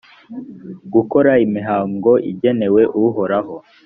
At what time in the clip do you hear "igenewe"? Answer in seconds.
2.31-2.81